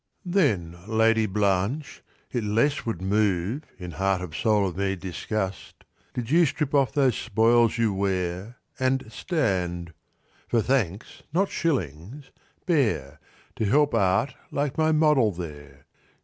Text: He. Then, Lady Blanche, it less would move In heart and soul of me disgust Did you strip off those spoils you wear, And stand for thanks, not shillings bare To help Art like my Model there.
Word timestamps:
He. 0.23 0.31
Then, 0.31 0.79
Lady 0.87 1.27
Blanche, 1.27 2.01
it 2.31 2.43
less 2.43 2.87
would 2.87 3.03
move 3.03 3.65
In 3.77 3.91
heart 3.91 4.19
and 4.21 4.33
soul 4.33 4.67
of 4.67 4.75
me 4.75 4.95
disgust 4.95 5.83
Did 6.15 6.31
you 6.31 6.47
strip 6.47 6.73
off 6.73 6.91
those 6.91 7.15
spoils 7.15 7.77
you 7.77 7.93
wear, 7.93 8.57
And 8.79 9.11
stand 9.11 9.93
for 10.47 10.63
thanks, 10.63 11.21
not 11.31 11.51
shillings 11.51 12.31
bare 12.65 13.19
To 13.57 13.63
help 13.65 13.93
Art 13.93 14.33
like 14.49 14.75
my 14.75 14.91
Model 14.91 15.31
there. 15.31 15.85